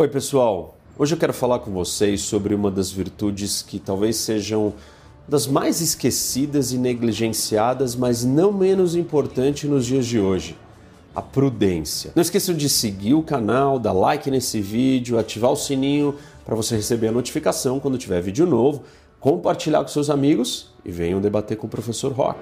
Oi, 0.00 0.08
pessoal. 0.08 0.78
Hoje 0.98 1.14
eu 1.14 1.18
quero 1.18 1.34
falar 1.34 1.58
com 1.58 1.70
vocês 1.72 2.22
sobre 2.22 2.54
uma 2.54 2.70
das 2.70 2.90
virtudes 2.90 3.60
que 3.60 3.78
talvez 3.78 4.16
sejam 4.16 4.72
das 5.28 5.46
mais 5.46 5.82
esquecidas 5.82 6.72
e 6.72 6.78
negligenciadas, 6.78 7.94
mas 7.94 8.24
não 8.24 8.50
menos 8.50 8.96
importante 8.96 9.66
nos 9.66 9.84
dias 9.84 10.06
de 10.06 10.18
hoje: 10.18 10.56
a 11.14 11.20
prudência. 11.20 12.12
Não 12.16 12.22
esqueçam 12.22 12.54
de 12.54 12.66
seguir 12.66 13.12
o 13.12 13.22
canal, 13.22 13.78
dar 13.78 13.92
like 13.92 14.30
nesse 14.30 14.58
vídeo, 14.58 15.18
ativar 15.18 15.50
o 15.50 15.56
sininho 15.56 16.14
para 16.46 16.54
você 16.54 16.76
receber 16.76 17.08
a 17.08 17.12
notificação 17.12 17.78
quando 17.78 17.98
tiver 17.98 18.22
vídeo 18.22 18.46
novo, 18.46 18.84
compartilhar 19.20 19.82
com 19.82 19.88
seus 19.88 20.08
amigos 20.08 20.70
e 20.82 20.90
venham 20.90 21.20
debater 21.20 21.58
com 21.58 21.66
o 21.66 21.70
professor 21.70 22.10
Rock. 22.10 22.38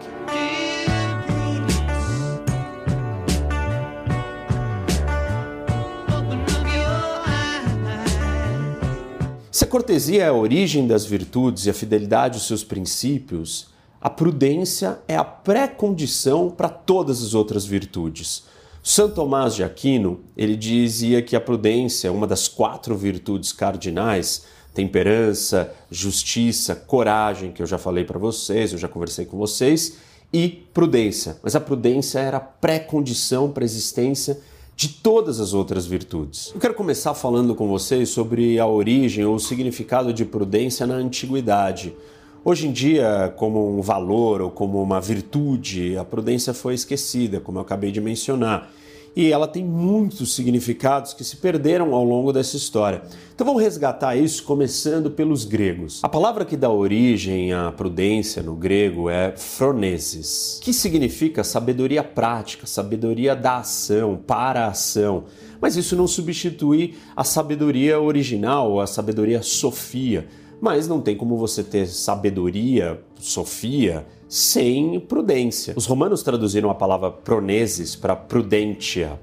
Cortesia 9.69 10.25
é 10.25 10.29
a 10.29 10.33
origem 10.33 10.87
das 10.87 11.05
virtudes 11.05 11.67
e 11.67 11.71
a 11.71 11.75
fidelidade 11.75 12.35
aos 12.35 12.47
seus 12.47 12.65
princípios, 12.65 13.69
a 14.01 14.09
prudência 14.09 15.01
é 15.09 15.17
a 15.17 15.25
pré-condição 15.25 16.51
para 16.51 16.69
todas 16.69 17.23
as 17.23 17.35
outras 17.35 17.65
virtudes. 17.65 18.45
São 18.83 19.11
Tomás 19.11 19.55
de 19.55 19.65
Aquino, 19.65 20.21
ele 20.37 20.57
dizia 20.57 21.21
que 21.21 21.37
a 21.37 21.41
prudência 21.41 22.09
é 22.09 22.11
uma 22.11 22.27
das 22.27 22.49
quatro 22.49 22.97
virtudes 22.97 23.53
cardinais, 23.53 24.45
temperança, 24.73 25.73
justiça, 25.91 26.75
coragem, 26.75 27.53
que 27.53 27.61
eu 27.61 27.66
já 27.66 27.77
falei 27.77 28.05
para 28.05 28.19
vocês, 28.19 28.73
eu 28.73 28.79
já 28.79 28.89
conversei 28.89 29.27
com 29.27 29.37
vocês, 29.37 29.99
e 30.33 30.49
prudência. 30.73 31.37
Mas 31.43 31.57
a 31.57 31.61
prudência 31.61 32.21
era 32.21 32.37
a 32.37 32.41
pré-condição 32.41 33.51
para 33.51 33.65
a 33.65 33.66
existência 33.66 34.39
de 34.78 34.91
todas 34.91 35.41
as 35.41 35.55
outras 35.55 35.87
virtudes. 35.87 36.52
Eu 36.55 36.60
quero 36.60 36.73
começar 36.73 37.12
falando 37.12 37.52
com 37.52 37.66
vocês 37.66 38.10
sobre 38.10 38.60
a 38.60 38.66
origem 38.68 39.24
ou 39.24 39.34
o 39.34 39.41
significado 39.41 40.12
de 40.12 40.24
prudência 40.24 40.87
na 40.87 40.95
antiguidade. 40.95 41.96
Hoje 42.45 42.68
em 42.68 42.70
dia, 42.70 43.35
como 43.37 43.76
um 43.76 43.82
valor 43.82 44.40
ou 44.40 44.52
como 44.52 44.80
uma 44.80 45.01
virtude, 45.01 45.98
a 45.98 46.04
prudência 46.04 46.54
foi 46.54 46.74
esquecida, 46.74 47.40
como 47.40 47.59
eu 47.59 47.62
acabei 47.62 47.90
de 47.90 48.01
mencionar 48.01 48.70
e 49.19 49.33
ela 49.33 49.49
tem 49.49 49.65
muitos 49.65 50.33
significados 50.33 51.13
que 51.13 51.24
se 51.24 51.38
perderam 51.38 51.93
ao 51.93 52.05
longo 52.05 52.33
dessa 52.33 52.57
história. 52.57 53.02
Então 53.35 53.45
vamos 53.45 53.60
resgatar 53.60 54.15
isso 54.15 54.45
começando 54.45 55.10
pelos 55.10 55.45
gregos. 55.45 55.99
A 56.05 56.09
palavra 56.09 56.45
que 56.45 56.57
dá 56.57 56.71
origem 56.71 57.52
à 57.52 57.73
prudência 57.73 58.45
no 58.45 58.55
grego 58.55 59.10
é 59.10 59.37
phronesis, 59.37 60.60
que 60.63 60.73
significa 60.73 61.43
sabedoria 61.43 62.05
prática, 62.05 62.65
sabedoria 62.65 63.35
da 63.35 63.57
ação, 63.57 64.21
para 64.25 64.66
a 64.66 64.69
ação. 64.69 65.25
Mas 65.60 65.75
isso 65.75 65.97
não 65.97 66.06
substitui 66.06 66.94
a 67.16 67.25
sabedoria 67.25 68.00
original, 68.00 68.78
a 68.78 68.87
sabedoria 68.87 69.43
sofia. 69.43 70.28
Mas 70.60 70.88
não 70.88 71.00
tem 71.00 71.16
como 71.16 71.37
você 71.37 71.62
ter 71.62 71.87
sabedoria, 71.87 73.00
sofia, 73.16 74.06
sem 74.28 74.98
prudência. 75.00 75.75
Os 75.76 75.87
romanos 75.87 76.22
traduziram 76.22 76.70
a 76.70 76.75
palavra 76.75 77.10
pronesis 77.10 77.94
para 77.94 78.16
prudentia. 78.16 79.20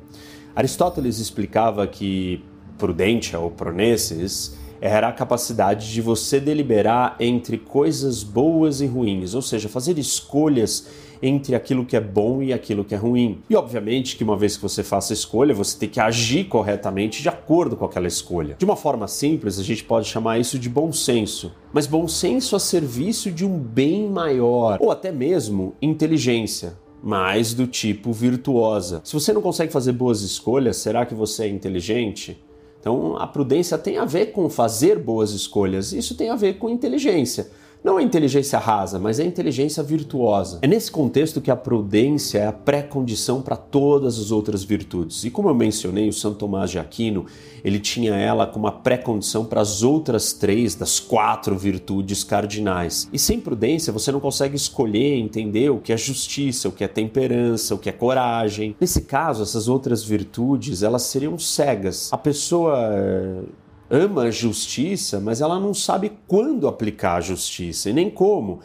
Aristóteles 0.55 1.19
explicava 1.19 1.85
que 1.85 2.43
prudentia 2.77 3.39
ou 3.39 3.51
pronesis 3.51 4.57
era 4.81 5.07
a 5.07 5.13
capacidade 5.13 5.91
de 5.91 6.01
você 6.01 6.39
deliberar 6.39 7.15
entre 7.19 7.57
coisas 7.57 8.23
boas 8.23 8.81
e 8.81 8.85
ruins, 8.85 9.33
ou 9.33 9.41
seja, 9.41 9.69
fazer 9.69 9.97
escolhas 9.97 10.87
entre 11.21 11.55
aquilo 11.55 11.85
que 11.85 11.95
é 11.95 12.01
bom 12.01 12.41
e 12.41 12.53
aquilo 12.53 12.83
que 12.83 12.93
é 12.93 12.97
ruim. 12.97 13.41
E 13.49 13.55
obviamente 13.55 14.15
que 14.15 14.23
uma 14.23 14.37
vez 14.37 14.55
que 14.55 14.61
você 14.61 14.83
faça 14.83 15.13
a 15.13 15.15
escolha, 15.15 15.53
você 15.53 15.77
tem 15.77 15.89
que 15.89 15.99
agir 15.99 16.45
corretamente 16.45 17.21
de 17.21 17.29
acordo 17.29 17.75
com 17.75 17.85
aquela 17.85 18.07
escolha. 18.07 18.55
De 18.57 18.65
uma 18.65 18.75
forma 18.75 19.07
simples, 19.07 19.59
a 19.59 19.63
gente 19.63 19.83
pode 19.83 20.07
chamar 20.07 20.39
isso 20.39 20.59
de 20.59 20.69
bom 20.69 20.91
senso, 20.91 21.53
mas 21.73 21.87
bom 21.87 22.07
senso 22.07 22.55
a 22.55 22.59
serviço 22.59 23.31
de 23.31 23.45
um 23.45 23.57
bem 23.57 24.09
maior, 24.09 24.77
ou 24.79 24.91
até 24.91 25.11
mesmo 25.11 25.73
inteligência 25.81 26.77
mais 27.05 27.53
do 27.53 27.67
tipo 27.67 28.11
virtuosa. 28.11 28.99
Se 29.03 29.13
você 29.13 29.31
não 29.31 29.41
consegue 29.41 29.71
fazer 29.71 29.91
boas 29.91 30.21
escolhas, 30.21 30.77
será 30.77 31.05
que 31.05 31.13
você 31.13 31.43
é 31.43 31.47
inteligente? 31.47 32.43
Então, 32.85 33.17
a 33.17 33.25
prudência 33.25 33.79
tem 33.79 33.97
a 33.97 34.05
ver 34.05 34.27
com 34.27 34.47
fazer 34.47 34.99
boas 34.99 35.31
escolhas, 35.31 35.91
isso 35.91 36.15
tem 36.15 36.29
a 36.29 36.35
ver 36.35 36.59
com 36.59 36.69
inteligência. 36.69 37.49
Não 37.85 37.97
a 37.97 38.01
inteligência 38.01 38.57
rasa, 38.57 38.97
mas 38.97 39.19
a 39.19 39.23
inteligência 39.23 39.83
virtuosa. 39.83 40.57
É 40.63 40.67
nesse 40.67 40.89
contexto 40.89 41.39
que 41.39 41.51
a 41.51 41.55
prudência 41.55 42.39
é 42.39 42.47
a 42.47 42.51
pré-condição 42.51 43.43
para 43.43 43.55
todas 43.55 44.17
as 44.17 44.31
outras 44.31 44.63
virtudes. 44.63 45.23
E 45.23 45.29
como 45.29 45.49
eu 45.49 45.53
mencionei, 45.53 46.09
o 46.09 46.11
Santo 46.11 46.39
Tomás 46.39 46.71
de 46.71 46.79
Aquino, 46.79 47.27
ele 47.63 47.77
tinha 47.77 48.15
ela 48.15 48.47
como 48.47 48.65
a 48.65 48.71
pré-condição 48.71 49.45
para 49.45 49.61
as 49.61 49.83
outras 49.83 50.33
três 50.33 50.73
das 50.73 50.99
quatro 50.99 51.55
virtudes 51.55 52.23
cardinais. 52.23 53.07
E 53.13 53.19
sem 53.19 53.39
prudência, 53.39 53.93
você 53.93 54.11
não 54.11 54.19
consegue 54.19 54.55
escolher, 54.55 55.19
entender 55.19 55.69
o 55.69 55.77
que 55.77 55.93
é 55.93 55.97
justiça, 55.97 56.67
o 56.67 56.71
que 56.71 56.83
é 56.83 56.87
temperança, 56.87 57.75
o 57.75 57.77
que 57.77 57.87
é 57.87 57.91
coragem. 57.91 58.75
Nesse 58.81 59.01
caso, 59.01 59.43
essas 59.43 59.67
outras 59.67 60.03
virtudes, 60.03 60.81
elas 60.81 61.03
seriam 61.03 61.37
cegas. 61.37 62.11
A 62.11 62.17
pessoa 62.17 63.45
ama 63.89 64.23
a 64.23 64.31
justiça, 64.31 65.19
mas 65.19 65.41
ela 65.41 65.59
não 65.59 65.73
sabe 65.73 66.11
quando 66.27 66.67
aplicar 66.67 67.15
a 67.15 67.21
justiça 67.21 67.89
e 67.89 67.93
nem 67.93 68.09
como. 68.09 68.59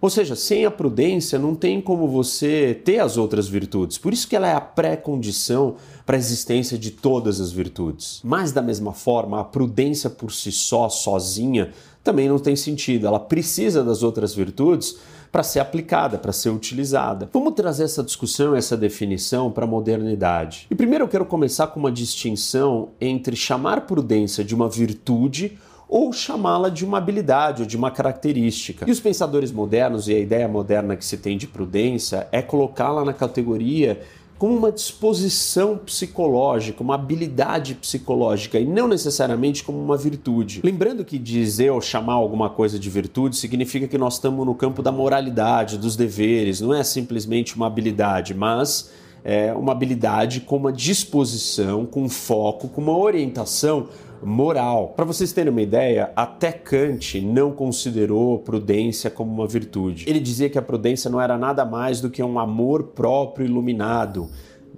Ou 0.00 0.10
seja, 0.10 0.36
sem 0.36 0.66
a 0.66 0.70
prudência 0.70 1.38
não 1.38 1.54
tem 1.54 1.80
como 1.80 2.06
você 2.06 2.78
ter 2.84 2.98
as 2.98 3.16
outras 3.16 3.48
virtudes. 3.48 3.96
Por 3.96 4.12
isso 4.12 4.28
que 4.28 4.36
ela 4.36 4.48
é 4.48 4.54
a 4.54 4.60
pré-condição 4.60 5.76
para 6.04 6.16
a 6.16 6.18
existência 6.18 6.76
de 6.76 6.90
todas 6.90 7.40
as 7.40 7.50
virtudes. 7.52 8.20
Mas 8.22 8.52
da 8.52 8.60
mesma 8.60 8.92
forma, 8.92 9.40
a 9.40 9.44
prudência 9.44 10.10
por 10.10 10.30
si 10.32 10.52
só, 10.52 10.88
sozinha, 10.88 11.72
também 12.02 12.28
não 12.28 12.38
tem 12.38 12.54
sentido. 12.54 13.06
Ela 13.06 13.18
precisa 13.18 13.82
das 13.82 14.02
outras 14.02 14.34
virtudes 14.34 14.96
para 15.32 15.42
ser 15.42 15.58
aplicada, 15.58 16.16
para 16.16 16.32
ser 16.32 16.50
utilizada. 16.50 17.28
Vamos 17.32 17.54
trazer 17.54 17.82
essa 17.82 18.04
discussão, 18.04 18.54
essa 18.54 18.76
definição 18.76 19.50
para 19.50 19.64
a 19.64 19.66
modernidade. 19.66 20.68
E 20.70 20.76
primeiro 20.76 21.04
eu 21.04 21.08
quero 21.08 21.24
começar 21.24 21.66
com 21.68 21.80
uma 21.80 21.90
distinção 21.90 22.90
entre 23.00 23.34
chamar 23.34 23.80
prudência 23.80 24.44
de 24.44 24.54
uma 24.54 24.68
virtude 24.68 25.58
ou 25.88 26.12
chamá-la 26.12 26.68
de 26.68 26.84
uma 26.84 26.98
habilidade 26.98 27.62
ou 27.62 27.68
de 27.68 27.76
uma 27.76 27.90
característica. 27.90 28.84
E 28.88 28.90
os 28.90 29.00
pensadores 29.00 29.52
modernos 29.52 30.08
e 30.08 30.14
a 30.14 30.18
ideia 30.18 30.48
moderna 30.48 30.96
que 30.96 31.04
se 31.04 31.16
tem 31.16 31.36
de 31.36 31.46
prudência 31.46 32.26
é 32.32 32.42
colocá-la 32.42 33.04
na 33.04 33.12
categoria 33.12 34.00
como 34.38 34.56
uma 34.56 34.72
disposição 34.72 35.78
psicológica, 35.78 36.82
uma 36.82 36.96
habilidade 36.96 37.74
psicológica 37.74 38.58
e 38.58 38.66
não 38.66 38.88
necessariamente 38.88 39.62
como 39.62 39.78
uma 39.78 39.96
virtude. 39.96 40.60
Lembrando 40.62 41.04
que 41.04 41.18
dizer 41.18 41.70
ou 41.70 41.80
chamar 41.80 42.14
alguma 42.14 42.50
coisa 42.50 42.78
de 42.78 42.90
virtude 42.90 43.36
significa 43.36 43.86
que 43.86 43.96
nós 43.96 44.14
estamos 44.14 44.44
no 44.44 44.54
campo 44.54 44.82
da 44.82 44.90
moralidade, 44.90 45.78
dos 45.78 45.94
deveres, 45.96 46.60
não 46.60 46.74
é 46.74 46.82
simplesmente 46.82 47.54
uma 47.54 47.66
habilidade, 47.66 48.34
mas 48.34 48.90
é 49.22 49.54
uma 49.54 49.72
habilidade 49.72 50.40
com 50.40 50.56
uma 50.56 50.72
disposição, 50.72 51.86
com 51.86 52.08
foco, 52.08 52.68
com 52.68 52.82
uma 52.82 52.96
orientação 52.98 53.88
moral. 54.24 54.94
Para 54.96 55.04
vocês 55.04 55.32
terem 55.32 55.50
uma 55.50 55.62
ideia, 55.62 56.10
até 56.16 56.50
Kant 56.50 57.20
não 57.20 57.52
considerou 57.52 58.38
prudência 58.38 59.10
como 59.10 59.32
uma 59.32 59.46
virtude. 59.46 60.04
Ele 60.08 60.20
dizia 60.20 60.48
que 60.48 60.58
a 60.58 60.62
prudência 60.62 61.10
não 61.10 61.20
era 61.20 61.36
nada 61.36 61.64
mais 61.64 62.00
do 62.00 62.10
que 62.10 62.22
um 62.22 62.38
amor 62.38 62.84
próprio 62.94 63.46
iluminado. 63.46 64.28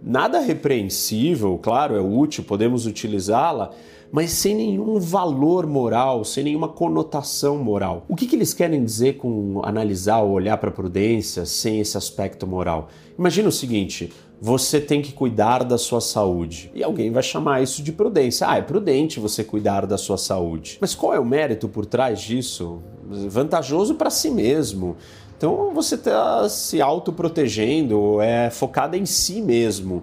Nada 0.03 0.41
repreensível, 0.41 1.59
claro, 1.59 1.97
é 1.97 2.01
útil, 2.01 2.45
podemos 2.45 2.87
utilizá-la, 2.87 3.73
mas 4.11 4.31
sem 4.31 4.55
nenhum 4.55 4.99
valor 4.99 5.67
moral, 5.67 6.25
sem 6.25 6.45
nenhuma 6.45 6.69
conotação 6.69 7.59
moral. 7.59 8.05
O 8.09 8.17
que, 8.17 8.27
que 8.27 8.37
eles 8.37 8.55
querem 8.55 8.85
dizer 8.85 9.17
com 9.17 9.61
analisar 9.65 10.21
ou 10.21 10.33
olhar 10.33 10.57
para 10.59 10.71
a 10.71 10.73
prudência 10.73 11.45
sem 11.45 11.81
esse 11.81 11.97
aspecto 11.97 12.47
moral? 12.47 12.89
Imagina 13.19 13.49
o 13.49 13.53
seguinte: 13.53 14.13
você 14.41 14.81
tem 14.81 15.01
que 15.01 15.13
cuidar 15.13 15.65
da 15.65 15.79
sua 15.79 16.01
saúde. 16.01 16.71
E 16.75 16.83
alguém 16.83 17.11
vai 17.11 17.23
chamar 17.23 17.63
isso 17.63 17.83
de 17.83 17.93
prudência. 17.93 18.49
Ah, 18.49 18.59
é 18.59 18.63
prudente 18.63 19.19
você 19.19 19.43
cuidar 19.43 19.87
da 19.87 19.97
sua 19.97 20.19
saúde. 20.19 20.79
Mas 20.81 20.95
qual 20.95 21.15
é 21.15 21.19
o 21.19 21.25
mérito 21.25 21.69
por 21.69 21.87
trás 21.87 22.21
disso? 22.21 22.83
Vantajoso 23.29 23.95
para 23.95 24.11
si 24.11 24.31
mesmo. 24.31 24.97
Então 25.37 25.73
você 25.75 25.97
está 25.97 26.49
se 26.49 26.81
autoprotegendo, 26.81 28.21
é 28.21 28.51
focada 28.51 28.97
em 28.97 29.05
si 29.05 29.43
mesmo. 29.43 30.03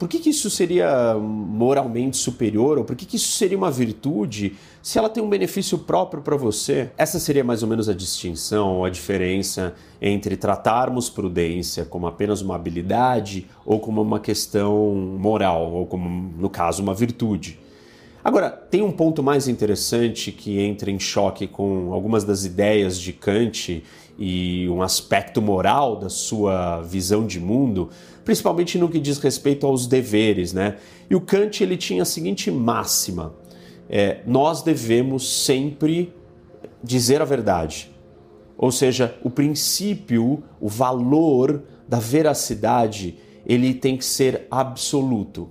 Por 0.00 0.08
que, 0.08 0.18
que 0.18 0.30
isso 0.30 0.48
seria 0.48 1.14
moralmente 1.14 2.16
superior? 2.16 2.78
Ou 2.78 2.84
por 2.84 2.96
que, 2.96 3.04
que 3.04 3.16
isso 3.16 3.32
seria 3.32 3.58
uma 3.58 3.70
virtude 3.70 4.54
se 4.80 4.98
ela 4.98 5.10
tem 5.10 5.22
um 5.22 5.28
benefício 5.28 5.76
próprio 5.76 6.22
para 6.22 6.38
você? 6.38 6.90
Essa 6.96 7.18
seria 7.18 7.44
mais 7.44 7.62
ou 7.62 7.68
menos 7.68 7.86
a 7.86 7.92
distinção, 7.92 8.82
a 8.82 8.88
diferença 8.88 9.74
entre 10.00 10.38
tratarmos 10.38 11.10
prudência 11.10 11.84
como 11.84 12.06
apenas 12.06 12.40
uma 12.40 12.54
habilidade 12.54 13.46
ou 13.62 13.78
como 13.78 14.00
uma 14.00 14.18
questão 14.18 14.94
moral, 14.94 15.70
ou 15.70 15.84
como, 15.84 16.32
no 16.38 16.48
caso, 16.48 16.82
uma 16.82 16.94
virtude. 16.94 17.58
Agora, 18.24 18.48
tem 18.48 18.80
um 18.80 18.92
ponto 18.92 19.22
mais 19.22 19.48
interessante 19.48 20.32
que 20.32 20.60
entra 20.60 20.90
em 20.90 20.98
choque 20.98 21.46
com 21.46 21.92
algumas 21.92 22.24
das 22.24 22.46
ideias 22.46 22.98
de 22.98 23.12
Kant 23.12 23.82
e 24.20 24.68
um 24.68 24.82
aspecto 24.82 25.40
moral 25.40 25.96
da 25.96 26.10
sua 26.10 26.82
visão 26.82 27.26
de 27.26 27.40
mundo, 27.40 27.88
principalmente 28.22 28.76
no 28.76 28.90
que 28.90 29.00
diz 29.00 29.16
respeito 29.16 29.66
aos 29.66 29.86
deveres, 29.86 30.52
né? 30.52 30.76
E 31.08 31.16
o 31.16 31.22
Kant 31.22 31.62
ele 31.62 31.78
tinha 31.78 32.02
a 32.02 32.04
seguinte 32.04 32.50
máxima, 32.50 33.32
é, 33.88 34.20
nós 34.26 34.62
devemos 34.62 35.26
sempre 35.26 36.12
dizer 36.84 37.22
a 37.22 37.24
verdade. 37.24 37.90
Ou 38.58 38.70
seja, 38.70 39.16
o 39.24 39.30
princípio, 39.30 40.42
o 40.60 40.68
valor 40.68 41.62
da 41.88 41.98
veracidade, 41.98 43.16
ele 43.46 43.72
tem 43.72 43.96
que 43.96 44.04
ser 44.04 44.46
absoluto. 44.50 45.48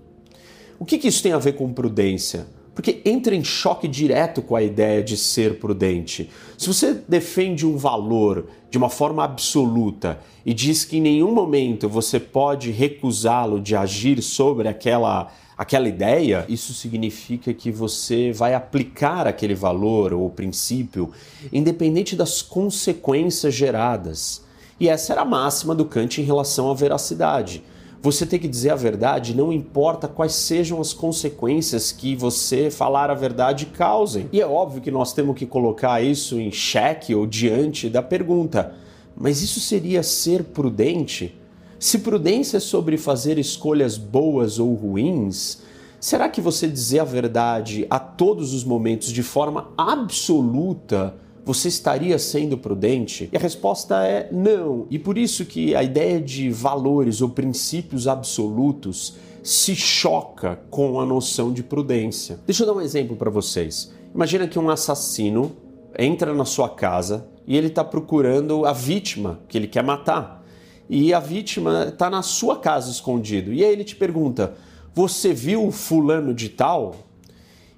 O 0.77 0.85
que, 0.85 0.99
que 0.99 1.07
isso 1.07 1.23
tem 1.23 1.33
a 1.33 1.39
ver 1.39 1.53
com 1.53 1.73
prudência? 1.73 2.45
Porque 2.79 3.01
entra 3.03 3.35
em 3.35 3.43
choque 3.43 3.89
direto 3.89 4.41
com 4.41 4.55
a 4.55 4.63
ideia 4.63 5.03
de 5.03 5.17
ser 5.17 5.59
prudente. 5.59 6.29
Se 6.57 6.65
você 6.65 6.93
defende 7.05 7.65
um 7.65 7.75
valor 7.75 8.47
de 8.71 8.77
uma 8.77 8.87
forma 8.87 9.21
absoluta 9.21 10.17
e 10.45 10.53
diz 10.53 10.85
que 10.85 10.95
em 10.95 11.01
nenhum 11.01 11.33
momento 11.33 11.89
você 11.89 12.21
pode 12.21 12.71
recusá-lo 12.71 13.59
de 13.59 13.75
agir 13.75 14.21
sobre 14.21 14.69
aquela 14.69 15.29
aquela 15.57 15.89
ideia, 15.89 16.45
isso 16.47 16.73
significa 16.73 17.53
que 17.53 17.69
você 17.69 18.31
vai 18.31 18.53
aplicar 18.53 19.27
aquele 19.27 19.55
valor 19.55 20.13
ou 20.13 20.29
princípio 20.29 21.11
independente 21.51 22.15
das 22.15 22.41
consequências 22.41 23.53
geradas. 23.53 24.41
E 24.79 24.87
essa 24.87 25.11
era 25.11 25.23
a 25.23 25.25
máxima 25.25 25.75
do 25.75 25.83
Kant 25.83 26.21
em 26.21 26.23
relação 26.23 26.71
à 26.71 26.73
veracidade. 26.73 27.61
Você 28.01 28.25
tem 28.25 28.39
que 28.39 28.47
dizer 28.47 28.69
a 28.69 28.75
verdade, 28.75 29.35
não 29.35 29.51
importa 29.51 30.07
quais 30.07 30.31
sejam 30.31 30.79
as 30.79 30.93
consequências 30.93 31.91
que 31.91 32.15
você 32.15 32.71
falar 32.71 33.09
a 33.09 33.13
verdade 33.13 33.65
causem. 33.65 34.29
E 34.31 34.39
é 34.39 34.47
óbvio 34.47 34.81
que 34.81 34.89
nós 34.89 35.11
temos 35.11 35.35
que 35.37 35.45
colocar 35.45 36.01
isso 36.01 36.39
em 36.39 36.49
xeque 36.49 37.13
ou 37.13 37.27
diante 37.27 37.89
da 37.89 38.01
pergunta: 38.01 38.73
mas 39.17 39.41
isso 39.41 39.59
seria 39.59 40.01
ser 40.01 40.45
prudente? 40.45 41.37
Se 41.77 41.99
prudência 41.99 42.57
é 42.57 42.59
sobre 42.61 42.97
fazer 42.97 43.37
escolhas 43.37 43.97
boas 43.97 44.59
ou 44.59 44.73
ruins, 44.73 45.61
será 45.99 46.29
que 46.29 46.39
você 46.39 46.69
dizer 46.69 46.99
a 46.99 47.05
verdade 47.05 47.85
a 47.89 47.99
todos 47.99 48.53
os 48.53 48.63
momentos 48.63 49.11
de 49.11 49.23
forma 49.23 49.73
absoluta 49.77 51.15
você 51.49 51.67
estaria 51.67 52.19
sendo 52.19 52.59
prudente? 52.59 53.27
E 53.33 53.35
a 53.35 53.39
resposta 53.39 54.05
é 54.05 54.29
não. 54.31 54.85
E 54.87 54.99
por 54.99 55.17
isso 55.17 55.43
que 55.45 55.73
a 55.73 55.81
ideia 55.81 56.21
de 56.21 56.51
valores 56.51 57.21
ou 57.21 57.29
princípios 57.29 58.07
absolutos 58.07 59.15
se 59.41 59.75
choca 59.75 60.59
com 60.69 60.99
a 60.99 61.05
noção 61.07 61.51
de 61.51 61.63
prudência. 61.63 62.39
Deixa 62.45 62.61
eu 62.61 62.67
dar 62.67 62.73
um 62.73 62.81
exemplo 62.81 63.15
para 63.15 63.31
vocês. 63.31 63.91
Imagina 64.13 64.47
que 64.47 64.59
um 64.59 64.69
assassino 64.69 65.51
entra 65.97 66.35
na 66.35 66.45
sua 66.45 66.69
casa 66.69 67.27
e 67.47 67.57
ele 67.57 67.65
está 67.65 67.83
procurando 67.83 68.63
a 68.63 68.71
vítima 68.71 69.39
que 69.47 69.57
ele 69.57 69.67
quer 69.67 69.83
matar 69.83 70.45
e 70.87 71.11
a 71.15 71.19
vítima 71.19 71.87
está 71.89 72.11
na 72.11 72.21
sua 72.21 72.57
casa 72.57 72.91
escondido. 72.91 73.51
E 73.51 73.65
aí 73.65 73.71
ele 73.71 73.83
te 73.83 73.95
pergunta: 73.95 74.53
Você 74.93 75.33
viu 75.33 75.71
fulano 75.71 76.31
de 76.31 76.49
tal? 76.49 76.95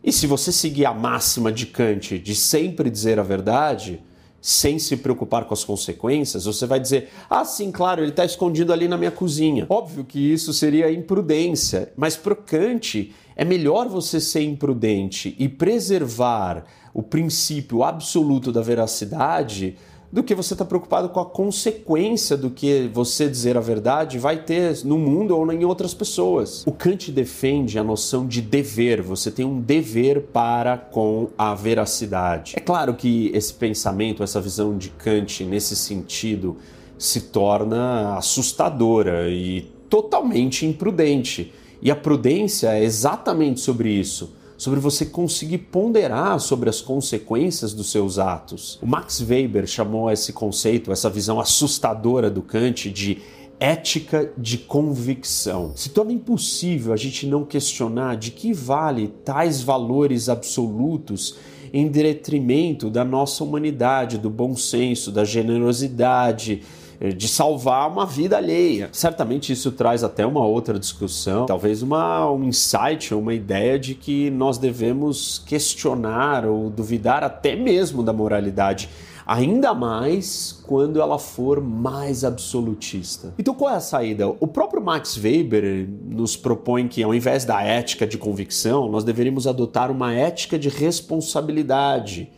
E 0.04 0.12
se 0.12 0.26
você 0.26 0.52
seguir 0.52 0.86
a 0.86 0.94
máxima 0.94 1.52
de 1.52 1.68
Kant 1.68 2.18
de 2.18 2.36
sempre 2.36 2.90
dizer 2.90 3.20
a 3.20 3.24
verdade, 3.24 4.02
sem 4.42 4.80
se 4.80 4.98
preocupar 4.98 5.46
com 5.46 5.54
as 5.54 5.64
consequências, 5.64 6.46
você 6.46 6.66
vai 6.66 6.80
dizer: 6.80 7.10
ah, 7.30 7.46
sim, 7.46 7.72
claro, 7.72 8.02
ele 8.02 8.10
está 8.10 8.26
escondido 8.26 8.74
ali 8.74 8.88
na 8.88 8.98
minha 8.98 9.12
cozinha. 9.12 9.68
Óbvio 9.70 10.04
que 10.04 10.20
isso 10.20 10.52
seria 10.52 10.92
imprudência, 10.92 11.94
mas 11.96 12.16
para 12.16 12.36
Kant 12.36 13.14
é 13.36 13.46
melhor 13.46 13.88
você 13.88 14.20
ser 14.20 14.42
imprudente 14.42 15.36
e 15.38 15.48
preservar 15.48 16.66
o 16.94 17.04
princípio 17.04 17.84
absoluto 17.84 18.52
da 18.52 18.62
veracidade 18.62 19.78
do 20.12 20.22
que 20.22 20.36
você 20.36 20.54
está 20.54 20.66
preocupado 20.66 21.10
com 21.10 21.20
a 21.20 21.26
consequência 21.26 22.36
do 22.36 22.50
que 22.50 22.90
você 22.94 23.30
dizer 23.30 23.56
a 23.56 23.62
verdade 23.62 24.20
vai 24.20 24.44
ter 24.44 24.84
no 24.84 24.98
mundo 24.98 25.38
ou 25.38 25.50
em 25.52 25.64
outras 25.64 25.94
pessoas. 25.94 26.66
O 26.68 26.72
Kant 26.72 27.12
defende 27.12 27.80
a 27.80 27.84
noção 27.84 28.28
de 28.28 28.42
dever, 28.42 29.02
você 29.02 29.32
tem 29.32 29.46
um 29.46 29.62
dever 29.62 30.24
para 30.34 30.78
com 30.78 31.30
a 31.38 31.56
veracidade. 31.56 32.54
É 32.58 32.60
claro 32.60 32.94
que 32.96 33.32
esse 33.34 33.54
pensamento, 33.54 34.22
essa 34.22 34.42
visão 34.42 34.78
de 34.78 34.90
Kant 34.90 35.46
nesse 35.46 35.76
sentido 35.76 36.58
se 36.98 37.22
torna 37.22 38.18
assustadora 38.18 39.30
e 39.30 39.62
totalmente 39.90 40.66
imprudente. 40.66 41.54
E 41.82 41.90
a 41.90 41.96
prudência 41.96 42.74
é 42.74 42.84
exatamente 42.84 43.60
sobre 43.60 43.90
isso 43.90 44.41
sobre 44.62 44.80
você 44.80 45.08
conseguir 45.08 45.58
ponderar 45.58 46.40
sobre 46.40 46.70
as 46.70 46.82
consequências 46.82 47.74
dos 47.74 47.90
seus 47.90 48.20
atos. 48.20 48.78
O 48.80 48.86
Max 48.86 49.20
Weber 49.20 49.66
chamou 49.66 50.12
esse 50.12 50.32
conceito, 50.32 50.92
essa 50.92 51.10
visão 51.10 51.40
assustadora 51.40 52.30
do 52.30 52.44
Kant 52.44 52.92
de 52.92 53.18
ética 53.60 54.32
de 54.38 54.60
convicção. 54.60 55.72
Se 55.76 55.90
torna 55.90 56.14
impossível 56.14 56.94
a 56.94 56.96
gente 56.96 57.26
não 57.26 57.44
questionar 57.44 58.16
de 58.18 58.30
que 58.30 58.54
vale 58.54 59.08
tais 59.26 59.64
valores 59.64 60.30
absolutos 60.30 61.38
em 61.74 61.88
detrimento 61.88 62.88
da 62.88 63.04
nossa 63.04 63.44
humanidade, 63.44 64.20
do 64.20 64.30
bom 64.30 64.56
senso, 64.56 65.12
da 65.12 65.24
generosidade, 65.24 66.62
de 67.10 67.28
salvar 67.28 67.90
uma 67.90 68.06
vida 68.06 68.38
alheia. 68.38 68.90
Certamente 68.92 69.52
isso 69.52 69.72
traz 69.72 70.04
até 70.04 70.26
uma 70.26 70.46
outra 70.46 70.78
discussão, 70.78 71.46
talvez 71.46 71.82
uma, 71.82 72.30
um 72.30 72.44
insight, 72.44 73.14
uma 73.14 73.34
ideia 73.34 73.80
de 73.80 73.96
que 73.96 74.30
nós 74.30 74.58
devemos 74.58 75.40
questionar 75.40 76.46
ou 76.46 76.70
duvidar 76.70 77.24
até 77.24 77.56
mesmo 77.56 78.04
da 78.04 78.14
moralidade 78.14 78.90
ainda 79.26 79.74
mais 79.74 80.62
quando 80.68 81.00
ela 81.00 81.18
for 81.18 81.62
mais 81.62 82.24
absolutista. 82.24 83.34
Então 83.40 83.54
qual 83.54 83.72
é 83.72 83.78
a 83.78 83.80
saída? 83.80 84.28
O 84.28 84.48
próprio 84.48 84.82
Max 84.82 85.18
Weber 85.18 85.88
nos 86.06 86.36
propõe 86.36 86.88
que 86.88 87.02
ao 87.02 87.14
invés 87.14 87.46
da 87.46 87.62
ética 87.62 88.06
de 88.06 88.18
convicção, 88.18 88.90
nós 88.90 89.04
deveríamos 89.04 89.48
adotar 89.48 89.90
uma 89.92 90.14
ética 90.14 90.60
de 90.60 90.70
responsabilidade, 90.70 92.30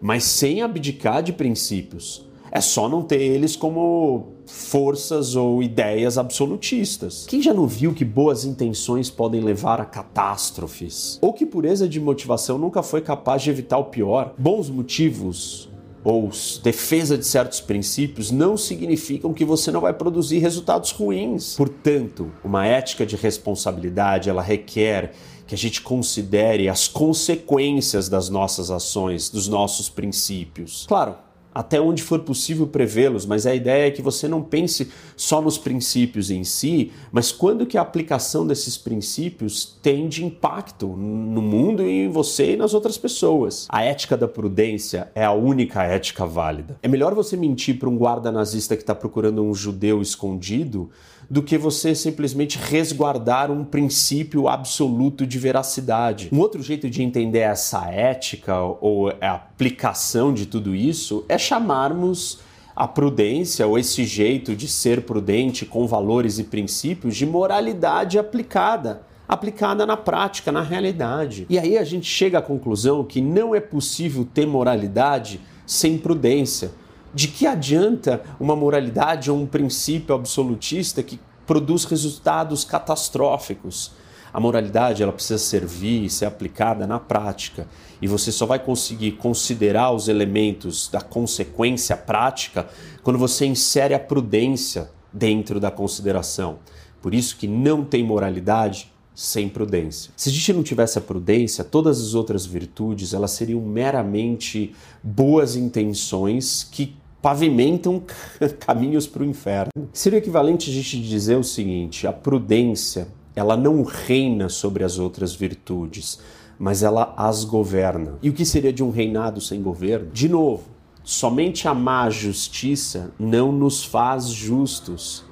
mas 0.00 0.24
sem 0.24 0.62
abdicar 0.62 1.22
de 1.22 1.32
princípios. 1.32 2.28
É 2.52 2.60
só 2.60 2.88
não 2.88 3.02
ter 3.02 3.20
eles 3.20 3.54
como 3.54 4.34
forças 4.46 5.36
ou 5.36 5.62
ideias 5.62 6.18
absolutistas. 6.18 7.26
Quem 7.28 7.40
já 7.40 7.54
não 7.54 7.66
viu 7.66 7.94
que 7.94 8.04
boas 8.04 8.44
intenções 8.44 9.08
podem 9.08 9.40
levar 9.40 9.80
a 9.80 9.84
catástrofes? 9.84 11.18
Ou 11.22 11.32
que 11.32 11.46
pureza 11.46 11.88
de 11.88 12.00
motivação 12.00 12.58
nunca 12.58 12.82
foi 12.82 13.00
capaz 13.00 13.42
de 13.42 13.50
evitar 13.50 13.78
o 13.78 13.84
pior? 13.84 14.34
Bons 14.36 14.68
motivos 14.68 15.70
ou 16.02 16.30
defesa 16.62 17.16
de 17.18 17.26
certos 17.26 17.60
princípios 17.60 18.30
não 18.30 18.56
significam 18.56 19.34
que 19.34 19.44
você 19.44 19.70
não 19.70 19.82
vai 19.82 19.92
produzir 19.92 20.38
resultados 20.38 20.90
ruins. 20.92 21.54
Portanto, 21.56 22.32
uma 22.42 22.66
ética 22.66 23.04
de 23.04 23.16
responsabilidade, 23.16 24.30
ela 24.30 24.42
requer 24.42 25.12
que 25.46 25.54
a 25.54 25.58
gente 25.58 25.82
considere 25.82 26.68
as 26.68 26.88
consequências 26.88 28.08
das 28.08 28.28
nossas 28.28 28.70
ações, 28.70 29.28
dos 29.28 29.48
nossos 29.48 29.88
princípios. 29.88 30.86
Claro, 30.86 31.16
até 31.54 31.80
onde 31.80 32.02
for 32.02 32.20
possível 32.20 32.66
prevê-los, 32.66 33.26
mas 33.26 33.46
a 33.46 33.54
ideia 33.54 33.88
é 33.88 33.90
que 33.90 34.02
você 34.02 34.28
não 34.28 34.42
pense 34.42 34.90
só 35.16 35.42
nos 35.42 35.58
princípios 35.58 36.30
em 36.30 36.44
si, 36.44 36.92
mas 37.10 37.32
quando 37.32 37.66
que 37.66 37.76
a 37.76 37.82
aplicação 37.82 38.46
desses 38.46 38.76
princípios 38.76 39.76
tem 39.82 40.08
de 40.08 40.24
impacto 40.24 40.86
no 40.86 41.42
mundo 41.42 41.82
e 41.82 42.04
em 42.04 42.08
você 42.08 42.52
e 42.52 42.56
nas 42.56 42.74
outras 42.74 42.96
pessoas. 42.96 43.66
A 43.68 43.82
ética 43.82 44.16
da 44.16 44.28
prudência 44.28 45.10
é 45.14 45.24
a 45.24 45.32
única 45.32 45.82
ética 45.82 46.24
válida. 46.26 46.78
É 46.82 46.88
melhor 46.88 47.14
você 47.14 47.36
mentir 47.36 47.78
para 47.78 47.88
um 47.88 47.96
guarda 47.96 48.30
nazista 48.30 48.76
que 48.76 48.82
está 48.82 48.94
procurando 48.94 49.42
um 49.42 49.54
judeu 49.54 50.00
escondido 50.00 50.90
do 51.30 51.42
que 51.42 51.56
você 51.56 51.94
simplesmente 51.94 52.58
resguardar 52.58 53.52
um 53.52 53.64
princípio 53.64 54.48
absoluto 54.48 55.24
de 55.24 55.38
veracidade. 55.38 56.28
Um 56.32 56.40
outro 56.40 56.60
jeito 56.60 56.90
de 56.90 57.04
entender 57.04 57.38
essa 57.38 57.86
ética 57.86 58.60
ou 58.60 59.10
a 59.20 59.34
aplicação 59.34 60.34
de 60.34 60.44
tudo 60.46 60.74
isso 60.74 61.24
é 61.28 61.38
chamarmos 61.38 62.40
a 62.74 62.88
prudência 62.88 63.64
ou 63.64 63.78
esse 63.78 64.04
jeito 64.04 64.56
de 64.56 64.66
ser 64.66 65.02
prudente 65.02 65.64
com 65.64 65.86
valores 65.86 66.40
e 66.40 66.44
princípios 66.44 67.16
de 67.16 67.24
moralidade 67.24 68.18
aplicada 68.18 69.08
aplicada 69.28 69.86
na 69.86 69.96
prática, 69.96 70.50
na 70.50 70.60
realidade. 70.60 71.46
E 71.48 71.56
aí 71.56 71.78
a 71.78 71.84
gente 71.84 72.06
chega 72.06 72.38
à 72.38 72.42
conclusão 72.42 73.04
que 73.04 73.20
não 73.20 73.54
é 73.54 73.60
possível 73.60 74.24
ter 74.24 74.44
moralidade 74.44 75.40
sem 75.64 75.96
prudência. 75.96 76.72
De 77.12 77.26
que 77.28 77.46
adianta 77.46 78.22
uma 78.38 78.54
moralidade 78.54 79.30
ou 79.30 79.38
um 79.38 79.46
princípio 79.46 80.14
absolutista 80.14 81.02
que 81.02 81.18
produz 81.46 81.84
resultados 81.84 82.64
catastróficos? 82.64 83.92
A 84.32 84.38
moralidade 84.38 85.02
ela 85.02 85.12
precisa 85.12 85.38
servir 85.38 86.04
e 86.04 86.10
ser 86.10 86.26
aplicada 86.26 86.86
na 86.86 87.00
prática, 87.00 87.66
e 88.00 88.06
você 88.06 88.30
só 88.30 88.46
vai 88.46 88.60
conseguir 88.60 89.12
considerar 89.12 89.90
os 89.90 90.06
elementos 90.06 90.88
da 90.88 91.00
consequência 91.00 91.96
prática 91.96 92.68
quando 93.02 93.18
você 93.18 93.44
insere 93.44 93.92
a 93.92 93.98
prudência 93.98 94.88
dentro 95.12 95.58
da 95.58 95.70
consideração. 95.70 96.60
Por 97.02 97.12
isso 97.12 97.36
que 97.36 97.48
não 97.48 97.84
tem 97.84 98.04
moralidade 98.04 98.92
sem 99.12 99.48
prudência. 99.48 100.12
Se 100.16 100.28
a 100.28 100.32
gente 100.32 100.52
não 100.52 100.62
tivesse 100.62 100.96
a 100.96 101.00
prudência, 101.00 101.64
todas 101.64 102.00
as 102.00 102.14
outras 102.14 102.46
virtudes 102.46 103.12
elas 103.12 103.32
seriam 103.32 103.60
meramente 103.60 104.74
boas 105.02 105.56
intenções 105.56 106.62
que 106.62 106.94
pavimentam 107.20 108.02
caminhos 108.60 109.06
para 109.06 109.22
o 109.22 109.26
inferno. 109.26 109.70
Seria 109.92 110.18
equivalente 110.18 110.70
a 110.70 110.72
gente 110.72 111.00
dizer 111.00 111.36
o 111.36 111.44
seguinte: 111.44 112.06
a 112.06 112.12
prudência 112.12 113.08
ela 113.34 113.56
não 113.56 113.82
reina 113.82 114.48
sobre 114.48 114.84
as 114.84 114.98
outras 114.98 115.34
virtudes, 115.34 116.20
mas 116.58 116.82
ela 116.82 117.14
as 117.16 117.44
governa. 117.44 118.18
E 118.22 118.28
o 118.28 118.32
que 118.32 118.44
seria 118.44 118.72
de 118.72 118.82
um 118.82 118.90
reinado 118.90 119.40
sem 119.40 119.62
governo? 119.62 120.10
De 120.12 120.28
novo, 120.28 120.64
somente 121.02 121.66
a 121.66 122.10
justiça 122.10 123.12
não 123.18 123.52
nos 123.52 123.84
faz 123.84 124.28
justos. 124.28 125.24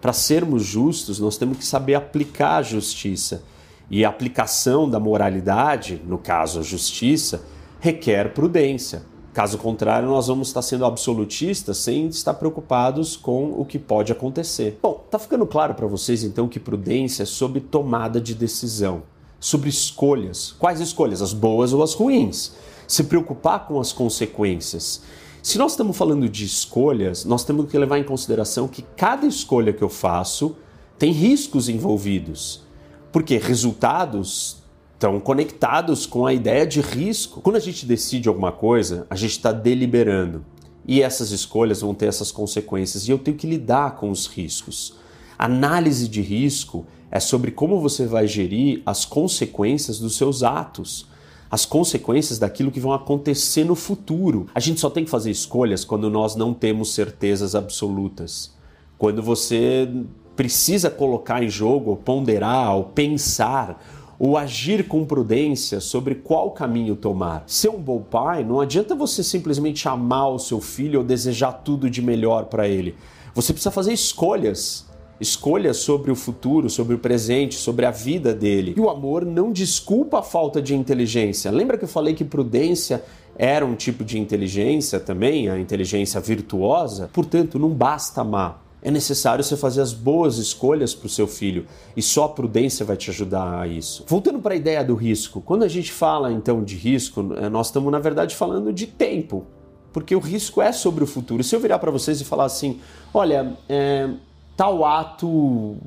Para 0.00 0.12
sermos 0.12 0.62
justos, 0.62 1.18
nós 1.18 1.38
temos 1.38 1.56
que 1.56 1.64
saber 1.64 1.94
aplicar 1.94 2.56
a 2.56 2.62
justiça. 2.62 3.42
E 3.90 4.04
a 4.04 4.08
aplicação 4.08 4.88
da 4.88 4.98
moralidade, 5.00 6.02
no 6.06 6.18
caso 6.18 6.60
a 6.60 6.62
justiça, 6.62 7.44
requer 7.80 8.34
prudência. 8.34 9.02
Caso 9.34 9.58
contrário, 9.58 10.08
nós 10.08 10.28
vamos 10.28 10.46
estar 10.46 10.62
sendo 10.62 10.84
absolutistas 10.84 11.78
sem 11.78 12.06
estar 12.06 12.34
preocupados 12.34 13.16
com 13.16 13.60
o 13.60 13.64
que 13.64 13.80
pode 13.80 14.12
acontecer. 14.12 14.78
Bom, 14.80 15.04
tá 15.10 15.18
ficando 15.18 15.44
claro 15.44 15.74
para 15.74 15.88
vocês 15.88 16.22
então 16.22 16.46
que 16.46 16.60
prudência 16.60 17.24
é 17.24 17.26
sobre 17.26 17.58
tomada 17.58 18.20
de 18.20 18.32
decisão, 18.32 19.02
sobre 19.40 19.68
escolhas. 19.68 20.54
Quais 20.56 20.80
escolhas? 20.80 21.20
As 21.20 21.32
boas 21.32 21.72
ou 21.72 21.82
as 21.82 21.94
ruins? 21.94 22.52
Se 22.86 23.02
preocupar 23.02 23.66
com 23.66 23.80
as 23.80 23.92
consequências. 23.92 25.02
Se 25.42 25.58
nós 25.58 25.72
estamos 25.72 25.96
falando 25.96 26.28
de 26.28 26.44
escolhas, 26.44 27.24
nós 27.24 27.42
temos 27.42 27.68
que 27.68 27.76
levar 27.76 27.98
em 27.98 28.04
consideração 28.04 28.68
que 28.68 28.82
cada 28.96 29.26
escolha 29.26 29.72
que 29.72 29.82
eu 29.82 29.88
faço 29.88 30.54
tem 30.96 31.10
riscos 31.10 31.68
envolvidos. 31.68 32.62
Porque 33.10 33.36
resultados 33.36 34.58
estão 34.94 35.20
conectados 35.20 36.06
com 36.06 36.26
a 36.26 36.32
ideia 36.32 36.66
de 36.66 36.80
risco. 36.80 37.40
Quando 37.40 37.56
a 37.56 37.60
gente 37.60 37.84
decide 37.84 38.28
alguma 38.28 38.52
coisa, 38.52 39.06
a 39.10 39.16
gente 39.16 39.32
está 39.32 39.52
deliberando. 39.52 40.44
E 40.86 41.02
essas 41.02 41.30
escolhas 41.30 41.80
vão 41.80 41.94
ter 41.94 42.06
essas 42.06 42.30
consequências 42.30 43.08
e 43.08 43.10
eu 43.10 43.18
tenho 43.18 43.36
que 43.36 43.46
lidar 43.46 43.96
com 43.96 44.10
os 44.10 44.26
riscos. 44.26 44.94
Análise 45.38 46.08
de 46.08 46.20
risco 46.20 46.86
é 47.10 47.18
sobre 47.18 47.50
como 47.50 47.80
você 47.80 48.06
vai 48.06 48.26
gerir 48.26 48.82
as 48.84 49.04
consequências 49.04 49.98
dos 49.98 50.16
seus 50.16 50.42
atos, 50.42 51.06
as 51.50 51.64
consequências 51.64 52.38
daquilo 52.38 52.70
que 52.70 52.80
vão 52.80 52.92
acontecer 52.92 53.64
no 53.64 53.74
futuro. 53.74 54.46
A 54.54 54.60
gente 54.60 54.80
só 54.80 54.90
tem 54.90 55.04
que 55.04 55.10
fazer 55.10 55.30
escolhas 55.30 55.84
quando 55.84 56.10
nós 56.10 56.36
não 56.36 56.52
temos 56.52 56.92
certezas 56.92 57.54
absolutas. 57.54 58.52
Quando 58.98 59.22
você 59.22 59.88
precisa 60.36 60.90
colocar 60.90 61.42
em 61.42 61.48
jogo, 61.48 61.90
ou 61.90 61.96
ponderar, 61.96 62.76
ou 62.76 62.84
pensar 62.84 63.80
ou 64.18 64.36
agir 64.36 64.86
com 64.86 65.04
prudência 65.04 65.80
sobre 65.80 66.14
qual 66.14 66.50
caminho 66.50 66.96
tomar. 66.96 67.44
Ser 67.46 67.68
um 67.68 67.80
bom 67.80 68.00
pai 68.00 68.44
não 68.44 68.60
adianta 68.60 68.94
você 68.94 69.22
simplesmente 69.22 69.88
amar 69.88 70.30
o 70.30 70.38
seu 70.38 70.60
filho 70.60 71.00
ou 71.00 71.04
desejar 71.04 71.52
tudo 71.52 71.90
de 71.90 72.00
melhor 72.02 72.46
para 72.46 72.68
ele. 72.68 72.94
Você 73.34 73.52
precisa 73.52 73.70
fazer 73.70 73.92
escolhas. 73.92 74.86
Escolhas 75.20 75.76
sobre 75.78 76.10
o 76.10 76.16
futuro, 76.16 76.68
sobre 76.68 76.94
o 76.94 76.98
presente, 76.98 77.54
sobre 77.54 77.86
a 77.86 77.90
vida 77.90 78.34
dele. 78.34 78.74
E 78.76 78.80
o 78.80 78.90
amor 78.90 79.24
não 79.24 79.52
desculpa 79.52 80.18
a 80.18 80.22
falta 80.22 80.60
de 80.60 80.74
inteligência. 80.74 81.50
Lembra 81.50 81.78
que 81.78 81.84
eu 81.84 81.88
falei 81.88 82.14
que 82.14 82.24
prudência 82.24 83.02
era 83.36 83.64
um 83.64 83.74
tipo 83.74 84.04
de 84.04 84.18
inteligência 84.18 84.98
também, 84.98 85.48
a 85.48 85.58
inteligência 85.58 86.20
virtuosa? 86.20 87.08
Portanto, 87.12 87.58
não 87.58 87.70
basta 87.70 88.20
amar 88.22 88.63
é 88.84 88.90
necessário 88.90 89.42
você 89.42 89.56
fazer 89.56 89.80
as 89.80 89.94
boas 89.94 90.36
escolhas 90.36 90.94
para 90.94 91.06
o 91.06 91.08
seu 91.08 91.26
filho 91.26 91.66
e 91.96 92.02
só 92.02 92.24
a 92.24 92.28
prudência 92.28 92.84
vai 92.84 92.98
te 92.98 93.08
ajudar 93.10 93.60
a 93.60 93.66
isso. 93.66 94.04
Voltando 94.06 94.38
para 94.40 94.52
a 94.52 94.56
ideia 94.56 94.84
do 94.84 94.94
risco, 94.94 95.40
quando 95.40 95.62
a 95.62 95.68
gente 95.68 95.90
fala 95.90 96.30
então 96.30 96.62
de 96.62 96.76
risco, 96.76 97.34
é, 97.38 97.48
nós 97.48 97.68
estamos 97.68 97.90
na 97.90 97.98
verdade 97.98 98.36
falando 98.36 98.70
de 98.74 98.86
tempo, 98.86 99.46
porque 99.90 100.14
o 100.14 100.18
risco 100.18 100.60
é 100.60 100.70
sobre 100.70 101.02
o 101.02 101.06
futuro. 101.06 101.42
Se 101.42 101.56
eu 101.56 101.60
virar 101.60 101.78
para 101.78 101.90
vocês 101.90 102.20
e 102.20 102.24
falar 102.26 102.44
assim, 102.44 102.78
olha, 103.14 103.56
é, 103.70 104.10
tal 104.54 104.84
ato, 104.84 105.78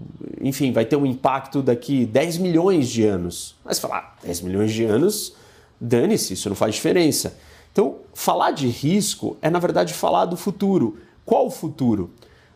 enfim, 0.42 0.72
vai 0.72 0.84
ter 0.84 0.96
um 0.96 1.06
impacto 1.06 1.62
daqui 1.62 2.04
10 2.04 2.40
milhões 2.40 2.90
de 2.90 3.06
anos, 3.06 3.56
mas 3.64 3.78
falar 3.78 4.18
10 4.24 4.42
milhões 4.42 4.74
de 4.74 4.86
anos, 4.86 5.36
dane-se, 5.80 6.34
isso 6.34 6.50
não 6.50 6.56
faz 6.56 6.74
diferença. 6.74 7.38
Então, 7.72 7.98
falar 8.12 8.50
de 8.50 8.68
risco 8.68 9.38
é 9.40 9.52
na 9.52 9.60
verdade 9.60 9.94
falar 9.94 10.26
do 10.26 10.36
futuro. 10.36 10.98
Qual 11.24 11.46
o 11.46 11.52
futuro? 11.52 12.10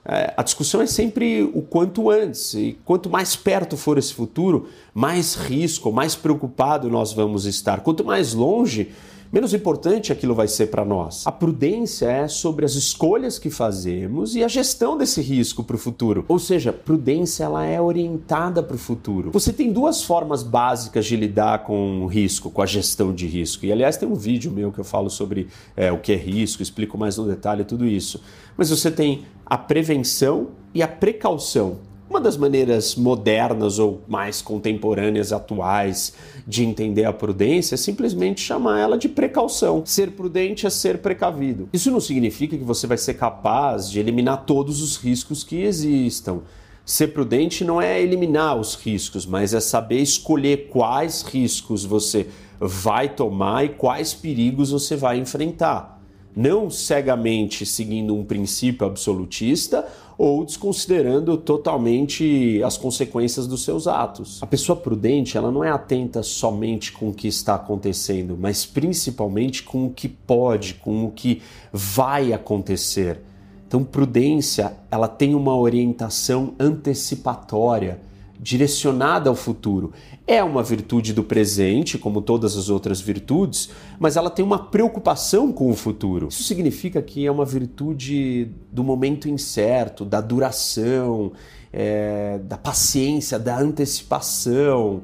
É, 0.03 0.33
a 0.35 0.41
discussão 0.41 0.81
é 0.81 0.87
sempre 0.87 1.43
o 1.53 1.61
quanto 1.61 2.09
antes, 2.09 2.53
e 2.55 2.77
quanto 2.83 3.09
mais 3.09 3.35
perto 3.35 3.77
for 3.77 3.97
esse 3.97 4.13
futuro, 4.13 4.67
mais 4.93 5.35
risco, 5.35 5.91
mais 5.91 6.15
preocupado 6.15 6.89
nós 6.89 7.13
vamos 7.13 7.45
estar. 7.45 7.81
Quanto 7.81 8.03
mais 8.03 8.33
longe, 8.33 8.91
menos 9.31 9.53
importante 9.53 10.11
aquilo 10.11 10.35
vai 10.35 10.47
ser 10.47 10.67
para 10.67 10.83
nós. 10.83 11.25
A 11.25 11.31
prudência 11.31 12.05
é 12.05 12.27
sobre 12.27 12.65
as 12.65 12.73
escolhas 12.73 13.39
que 13.39 13.49
fazemos 13.49 14.35
e 14.35 14.43
a 14.43 14.47
gestão 14.47 14.97
desse 14.97 15.21
risco 15.21 15.63
para 15.63 15.75
o 15.75 15.79
futuro. 15.79 16.25
Ou 16.27 16.37
seja, 16.37 16.73
prudência 16.73 17.45
ela 17.45 17.65
é 17.65 17.79
orientada 17.79 18.61
para 18.61 18.75
o 18.75 18.79
futuro. 18.79 19.31
Você 19.31 19.53
tem 19.53 19.71
duas 19.71 20.03
formas 20.03 20.43
básicas 20.43 21.05
de 21.05 21.15
lidar 21.15 21.63
com 21.63 22.01
o 22.01 22.07
risco, 22.07 22.49
com 22.49 22.61
a 22.61 22.65
gestão 22.65 23.13
de 23.13 23.27
risco. 23.27 23.65
E 23.65 23.71
aliás, 23.71 23.97
tem 23.97 24.07
um 24.07 24.15
vídeo 24.15 24.51
meu 24.51 24.71
que 24.71 24.79
eu 24.79 24.83
falo 24.83 25.09
sobre 25.09 25.47
é, 25.75 25.91
o 25.91 25.99
que 25.99 26.11
é 26.11 26.17
risco, 26.17 26.61
explico 26.61 26.97
mais 26.97 27.17
no 27.17 27.25
detalhe 27.25 27.63
tudo 27.63 27.85
isso. 27.85 28.21
Mas 28.57 28.69
você 28.69 28.91
tem 28.91 29.25
a 29.45 29.57
prevenção 29.57 30.49
e 30.73 30.81
a 30.81 30.87
precaução. 30.87 31.90
Uma 32.11 32.19
das 32.19 32.35
maneiras 32.35 32.93
modernas 32.93 33.79
ou 33.79 34.01
mais 34.05 34.41
contemporâneas, 34.41 35.31
atuais, 35.31 36.13
de 36.45 36.61
entender 36.61 37.05
a 37.05 37.13
prudência 37.13 37.75
é 37.75 37.77
simplesmente 37.77 38.41
chamar 38.41 38.81
ela 38.81 38.97
de 38.97 39.07
precaução. 39.07 39.81
Ser 39.85 40.11
prudente 40.11 40.67
é 40.67 40.69
ser 40.69 40.97
precavido. 40.97 41.69
Isso 41.71 41.89
não 41.89 42.01
significa 42.01 42.57
que 42.57 42.65
você 42.65 42.85
vai 42.85 42.97
ser 42.97 43.13
capaz 43.13 43.89
de 43.89 43.97
eliminar 43.97 44.43
todos 44.43 44.81
os 44.81 44.97
riscos 44.97 45.41
que 45.41 45.61
existam. 45.61 46.41
Ser 46.83 47.13
prudente 47.13 47.63
não 47.63 47.81
é 47.81 48.01
eliminar 48.01 48.59
os 48.59 48.75
riscos, 48.75 49.25
mas 49.25 49.53
é 49.53 49.61
saber 49.61 50.01
escolher 50.01 50.67
quais 50.67 51.21
riscos 51.21 51.85
você 51.85 52.27
vai 52.59 53.07
tomar 53.07 53.63
e 53.63 53.69
quais 53.69 54.13
perigos 54.13 54.71
você 54.71 54.97
vai 54.97 55.17
enfrentar 55.17 56.01
não 56.35 56.69
cegamente 56.69 57.65
seguindo 57.65 58.15
um 58.15 58.23
princípio 58.23 58.87
absolutista 58.87 59.85
ou 60.23 60.45
desconsiderando 60.45 61.35
totalmente 61.35 62.61
as 62.63 62.77
consequências 62.77 63.47
dos 63.47 63.63
seus 63.63 63.87
atos. 63.87 64.37
A 64.43 64.45
pessoa 64.45 64.75
prudente, 64.75 65.35
ela 65.35 65.51
não 65.51 65.63
é 65.63 65.71
atenta 65.71 66.21
somente 66.21 66.91
com 66.91 67.09
o 67.09 67.13
que 67.13 67.27
está 67.27 67.55
acontecendo, 67.55 68.37
mas 68.39 68.63
principalmente 68.63 69.63
com 69.63 69.87
o 69.87 69.89
que 69.89 70.07
pode, 70.07 70.75
com 70.75 71.05
o 71.05 71.09
que 71.09 71.41
vai 71.73 72.33
acontecer. 72.33 73.19
Então, 73.67 73.83
prudência, 73.83 74.77
ela 74.91 75.07
tem 75.07 75.33
uma 75.33 75.57
orientação 75.57 76.53
antecipatória 76.59 77.99
direcionada 78.39 79.27
ao 79.27 79.35
futuro. 79.35 79.91
É 80.31 80.41
uma 80.41 80.63
virtude 80.63 81.11
do 81.11 81.25
presente, 81.25 81.97
como 81.97 82.21
todas 82.21 82.55
as 82.55 82.69
outras 82.69 83.01
virtudes, 83.01 83.69
mas 83.99 84.15
ela 84.15 84.29
tem 84.29 84.45
uma 84.45 84.57
preocupação 84.57 85.51
com 85.51 85.69
o 85.69 85.75
futuro. 85.75 86.29
Isso 86.29 86.43
significa 86.43 87.01
que 87.01 87.25
é 87.25 87.29
uma 87.29 87.43
virtude 87.43 88.47
do 88.71 88.81
momento 88.81 89.27
incerto, 89.27 90.05
da 90.05 90.21
duração, 90.21 91.33
é, 91.73 92.39
da 92.45 92.57
paciência, 92.57 93.37
da 93.37 93.59
antecipação 93.59 95.01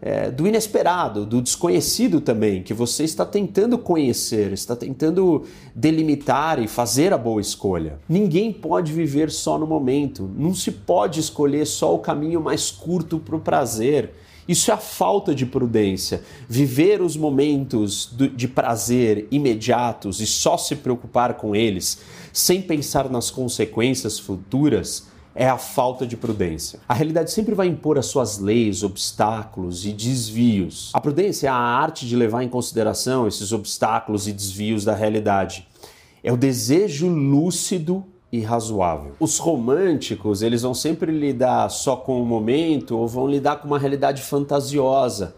é, 0.00 0.30
do 0.30 0.46
inesperado, 0.46 1.26
do 1.26 1.42
desconhecido 1.42 2.20
também, 2.20 2.62
que 2.62 2.72
você 2.72 3.04
está 3.04 3.26
tentando 3.26 3.76
conhecer, 3.76 4.50
está 4.50 4.74
tentando 4.74 5.44
delimitar 5.74 6.58
e 6.58 6.66
fazer 6.66 7.12
a 7.12 7.18
boa 7.18 7.42
escolha. 7.42 7.98
Ninguém 8.08 8.50
pode 8.50 8.92
viver 8.92 9.30
só 9.30 9.58
no 9.58 9.66
momento, 9.66 10.30
não 10.34 10.54
se 10.54 10.72
pode 10.72 11.20
escolher 11.20 11.66
só 11.66 11.94
o 11.94 11.98
caminho 11.98 12.40
mais 12.40 12.70
curto 12.70 13.18
para 13.18 13.36
o 13.36 13.40
prazer. 13.40 14.14
Isso 14.50 14.72
é 14.72 14.74
a 14.74 14.78
falta 14.78 15.32
de 15.32 15.46
prudência. 15.46 16.24
Viver 16.48 17.00
os 17.00 17.16
momentos 17.16 18.12
de 18.34 18.48
prazer 18.48 19.28
imediatos 19.30 20.20
e 20.20 20.26
só 20.26 20.58
se 20.58 20.74
preocupar 20.74 21.34
com 21.34 21.54
eles, 21.54 22.00
sem 22.32 22.60
pensar 22.60 23.08
nas 23.08 23.30
consequências 23.30 24.18
futuras, 24.18 25.06
é 25.36 25.48
a 25.48 25.56
falta 25.56 26.04
de 26.04 26.16
prudência. 26.16 26.80
A 26.88 26.94
realidade 26.94 27.30
sempre 27.30 27.54
vai 27.54 27.68
impor 27.68 27.96
as 27.96 28.06
suas 28.06 28.38
leis, 28.38 28.82
obstáculos 28.82 29.86
e 29.86 29.92
desvios. 29.92 30.90
A 30.94 31.00
prudência 31.00 31.46
é 31.46 31.50
a 31.50 31.54
arte 31.54 32.04
de 32.04 32.16
levar 32.16 32.42
em 32.42 32.48
consideração 32.48 33.28
esses 33.28 33.52
obstáculos 33.52 34.26
e 34.26 34.32
desvios 34.32 34.84
da 34.84 34.96
realidade. 34.96 35.68
É 36.24 36.32
o 36.32 36.36
desejo 36.36 37.06
lúcido 37.06 38.04
e 38.32 38.40
razoável. 38.40 39.12
Os 39.18 39.38
românticos, 39.38 40.42
eles 40.42 40.62
vão 40.62 40.74
sempre 40.74 41.10
lidar 41.10 41.68
só 41.68 41.96
com 41.96 42.22
o 42.22 42.24
momento 42.24 42.96
ou 42.96 43.08
vão 43.08 43.26
lidar 43.26 43.56
com 43.56 43.66
uma 43.66 43.78
realidade 43.78 44.22
fantasiosa 44.22 45.34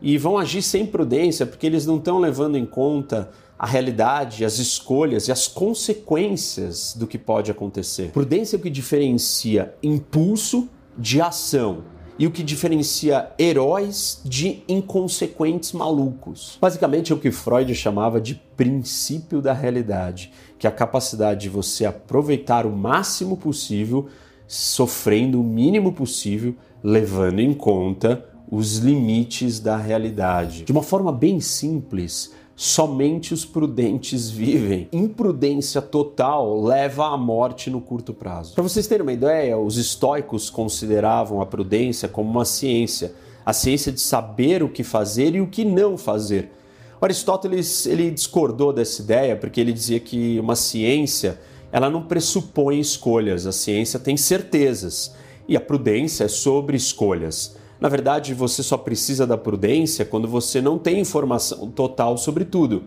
e 0.00 0.16
vão 0.16 0.38
agir 0.38 0.62
sem 0.62 0.86
prudência 0.86 1.44
porque 1.44 1.66
eles 1.66 1.86
não 1.86 1.96
estão 1.96 2.18
levando 2.18 2.56
em 2.56 2.64
conta 2.64 3.30
a 3.58 3.66
realidade, 3.66 4.44
as 4.44 4.58
escolhas 4.58 5.28
e 5.28 5.32
as 5.32 5.46
consequências 5.46 6.94
do 6.96 7.06
que 7.06 7.18
pode 7.18 7.50
acontecer. 7.50 8.10
Prudência 8.10 8.56
é 8.56 8.58
o 8.58 8.62
que 8.62 8.70
diferencia 8.70 9.74
impulso 9.82 10.68
de 10.96 11.20
ação 11.20 11.84
e 12.20 12.26
o 12.26 12.30
que 12.30 12.42
diferencia 12.42 13.30
heróis 13.38 14.20
de 14.26 14.62
inconsequentes 14.68 15.72
malucos. 15.72 16.58
Basicamente 16.60 17.10
é 17.10 17.14
o 17.14 17.18
que 17.18 17.30
Freud 17.30 17.74
chamava 17.74 18.20
de 18.20 18.34
princípio 18.34 19.40
da 19.40 19.54
realidade, 19.54 20.30
que 20.58 20.66
é 20.66 20.70
a 20.70 20.72
capacidade 20.72 21.40
de 21.40 21.48
você 21.48 21.86
aproveitar 21.86 22.66
o 22.66 22.76
máximo 22.76 23.38
possível, 23.38 24.06
sofrendo 24.46 25.40
o 25.40 25.42
mínimo 25.42 25.94
possível, 25.94 26.54
levando 26.84 27.40
em 27.40 27.54
conta 27.54 28.22
os 28.50 28.76
limites 28.76 29.58
da 29.58 29.78
realidade. 29.78 30.64
De 30.64 30.72
uma 30.72 30.82
forma 30.82 31.10
bem 31.10 31.40
simples, 31.40 32.34
somente 32.60 33.32
os 33.32 33.42
prudentes 33.42 34.28
vivem. 34.28 34.86
Imprudência 34.92 35.80
total 35.80 36.62
leva 36.62 37.06
à 37.06 37.16
morte 37.16 37.70
no 37.70 37.80
curto 37.80 38.12
prazo. 38.12 38.52
Para 38.52 38.62
vocês 38.62 38.86
terem 38.86 39.00
uma 39.00 39.14
ideia, 39.14 39.56
os 39.56 39.78
estoicos 39.78 40.50
consideravam 40.50 41.40
a 41.40 41.46
prudência 41.46 42.06
como 42.06 42.28
uma 42.28 42.44
ciência, 42.44 43.14
a 43.46 43.54
ciência 43.54 43.90
de 43.90 43.98
saber 43.98 44.62
o 44.62 44.68
que 44.68 44.84
fazer 44.84 45.34
e 45.34 45.40
o 45.40 45.46
que 45.46 45.64
não 45.64 45.96
fazer. 45.96 46.50
Aristóteles 47.00 47.86
ele 47.86 48.10
discordou 48.10 48.74
dessa 48.74 49.00
ideia 49.00 49.34
porque 49.36 49.58
ele 49.58 49.72
dizia 49.72 49.98
que 49.98 50.38
uma 50.38 50.54
ciência 50.54 51.40
ela 51.72 51.88
não 51.88 52.02
pressupõe 52.02 52.78
escolhas, 52.78 53.46
a 53.46 53.52
ciência 53.52 53.98
tem 53.98 54.18
certezas 54.18 55.14
e 55.48 55.56
a 55.56 55.60
prudência 55.62 56.24
é 56.24 56.28
sobre 56.28 56.76
escolhas. 56.76 57.56
Na 57.80 57.88
verdade, 57.88 58.34
você 58.34 58.62
só 58.62 58.76
precisa 58.76 59.26
da 59.26 59.38
prudência 59.38 60.04
quando 60.04 60.28
você 60.28 60.60
não 60.60 60.78
tem 60.78 61.00
informação 61.00 61.70
total 61.70 62.18
sobre 62.18 62.44
tudo. 62.44 62.84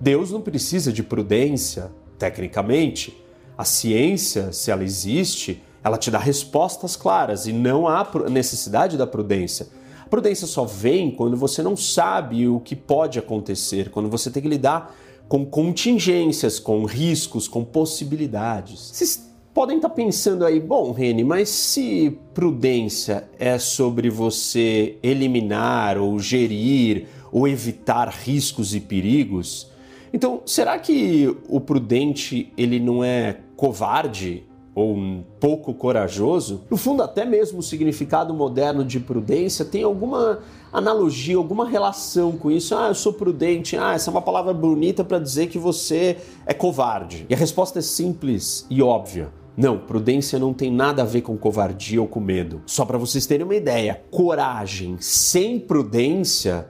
Deus 0.00 0.32
não 0.32 0.40
precisa 0.40 0.92
de 0.92 1.02
prudência, 1.02 1.92
tecnicamente. 2.18 3.16
A 3.56 3.64
ciência, 3.64 4.52
se 4.52 4.72
ela 4.72 4.82
existe, 4.82 5.62
ela 5.84 5.96
te 5.96 6.10
dá 6.10 6.18
respostas 6.18 6.96
claras 6.96 7.46
e 7.46 7.52
não 7.52 7.86
há 7.86 8.04
necessidade 8.28 8.96
da 8.96 9.06
prudência. 9.06 9.68
A 10.04 10.08
prudência 10.08 10.46
só 10.48 10.64
vem 10.64 11.12
quando 11.12 11.36
você 11.36 11.62
não 11.62 11.76
sabe 11.76 12.48
o 12.48 12.58
que 12.58 12.74
pode 12.74 13.20
acontecer, 13.20 13.90
quando 13.90 14.10
você 14.10 14.28
tem 14.28 14.42
que 14.42 14.48
lidar 14.48 14.92
com 15.28 15.46
contingências, 15.46 16.58
com 16.58 16.84
riscos, 16.84 17.46
com 17.46 17.64
possibilidades. 17.64 18.90
Vocês 18.92 19.31
podem 19.54 19.76
estar 19.76 19.90
pensando 19.90 20.44
aí, 20.44 20.58
bom, 20.58 20.92
Reni, 20.92 21.24
mas 21.24 21.48
se 21.48 22.18
prudência 22.32 23.28
é 23.38 23.58
sobre 23.58 24.08
você 24.08 24.96
eliminar 25.02 25.98
ou 25.98 26.18
gerir 26.18 27.06
ou 27.30 27.46
evitar 27.46 28.08
riscos 28.08 28.74
e 28.74 28.80
perigos, 28.80 29.70
então 30.12 30.42
será 30.44 30.78
que 30.78 31.34
o 31.48 31.60
prudente 31.60 32.52
ele 32.56 32.78
não 32.78 33.02
é 33.02 33.38
covarde 33.56 34.44
ou 34.74 34.94
um 34.94 35.22
pouco 35.38 35.72
corajoso? 35.74 36.64
No 36.70 36.76
fundo, 36.76 37.02
até 37.02 37.24
mesmo 37.24 37.58
o 37.58 37.62
significado 37.62 38.32
moderno 38.32 38.84
de 38.84 39.00
prudência 39.00 39.64
tem 39.64 39.82
alguma 39.82 40.40
analogia, 40.72 41.36
alguma 41.36 41.68
relação 41.68 42.32
com 42.32 42.50
isso. 42.50 42.74
Ah, 42.74 42.88
eu 42.88 42.94
sou 42.94 43.12
prudente. 43.12 43.76
Ah, 43.76 43.94
essa 43.94 44.08
é 44.08 44.12
uma 44.12 44.22
palavra 44.22 44.52
bonita 44.52 45.04
para 45.04 45.18
dizer 45.18 45.48
que 45.48 45.58
você 45.58 46.16
é 46.46 46.54
covarde. 46.54 47.26
E 47.28 47.34
a 47.34 47.36
resposta 47.36 47.78
é 47.78 47.82
simples 47.82 48.66
e 48.70 48.82
óbvia. 48.82 49.41
Não, 49.56 49.78
prudência 49.78 50.38
não 50.38 50.54
tem 50.54 50.72
nada 50.72 51.02
a 51.02 51.04
ver 51.04 51.20
com 51.22 51.36
covardia 51.36 52.00
ou 52.00 52.08
com 52.08 52.20
medo. 52.20 52.62
Só 52.66 52.84
para 52.84 52.96
vocês 52.96 53.26
terem 53.26 53.44
uma 53.44 53.54
ideia, 53.54 54.02
coragem 54.10 54.96
sem 54.98 55.60
prudência 55.60 56.68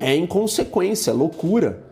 é 0.00 0.16
inconsequência, 0.16 1.10
é 1.10 1.14
loucura. 1.14 1.84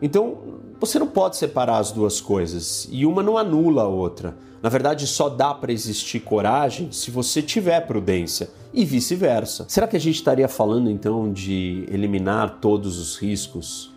Então, 0.00 0.38
você 0.80 0.98
não 0.98 1.06
pode 1.06 1.36
separar 1.36 1.78
as 1.78 1.92
duas 1.92 2.20
coisas 2.20 2.88
e 2.90 3.06
uma 3.06 3.22
não 3.22 3.38
anula 3.38 3.82
a 3.82 3.88
outra. 3.88 4.36
Na 4.62 4.68
verdade, 4.70 5.06
só 5.06 5.28
dá 5.28 5.52
para 5.52 5.72
existir 5.72 6.20
coragem 6.20 6.90
se 6.90 7.10
você 7.10 7.42
tiver 7.42 7.80
prudência 7.86 8.48
e 8.72 8.84
vice-versa. 8.84 9.66
Será 9.68 9.86
que 9.86 9.96
a 9.96 10.00
gente 10.00 10.16
estaria 10.16 10.48
falando 10.48 10.90
então 10.90 11.30
de 11.30 11.86
eliminar 11.90 12.58
todos 12.60 12.98
os 12.98 13.16
riscos? 13.16 13.92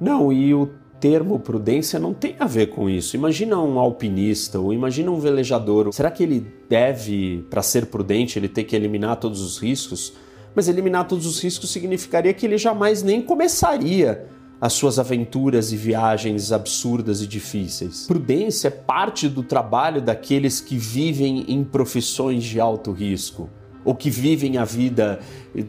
Não, 0.00 0.32
e 0.32 0.52
o 0.54 0.70
termo 1.02 1.40
prudência 1.40 1.98
não 1.98 2.14
tem 2.14 2.36
a 2.38 2.46
ver 2.46 2.68
com 2.68 2.88
isso. 2.88 3.16
Imagina 3.16 3.60
um 3.60 3.76
alpinista 3.76 4.60
ou 4.60 4.72
imagina 4.72 5.10
um 5.10 5.18
velejador. 5.18 5.92
Será 5.92 6.12
que 6.12 6.22
ele 6.22 6.46
deve, 6.68 7.44
para 7.50 7.60
ser 7.60 7.86
prudente, 7.86 8.38
ele 8.38 8.48
ter 8.48 8.62
que 8.62 8.76
eliminar 8.76 9.16
todos 9.16 9.40
os 9.40 9.58
riscos? 9.58 10.12
Mas 10.54 10.68
eliminar 10.68 11.08
todos 11.08 11.26
os 11.26 11.42
riscos 11.42 11.70
significaria 11.72 12.32
que 12.32 12.46
ele 12.46 12.56
jamais 12.56 13.02
nem 13.02 13.20
começaria 13.20 14.28
as 14.60 14.74
suas 14.74 14.96
aventuras 14.96 15.72
e 15.72 15.76
viagens 15.76 16.52
absurdas 16.52 17.20
e 17.20 17.26
difíceis. 17.26 18.06
Prudência 18.06 18.68
é 18.68 18.70
parte 18.70 19.28
do 19.28 19.42
trabalho 19.42 20.00
daqueles 20.00 20.60
que 20.60 20.76
vivem 20.76 21.44
em 21.48 21.64
profissões 21.64 22.44
de 22.44 22.60
alto 22.60 22.92
risco 22.92 23.50
ou 23.84 23.94
que 23.94 24.10
vivem 24.10 24.58
a 24.58 24.64
vida 24.64 25.20